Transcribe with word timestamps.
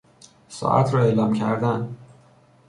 ساعت 0.47 0.93
را 0.93 1.03
اعلام 1.03 1.33
کردن 1.33 1.95